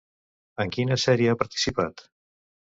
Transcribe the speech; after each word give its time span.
En 0.63 0.71
quina 0.77 0.97
sèrie 1.05 1.31
ha 1.35 1.41
participat? 1.45 2.05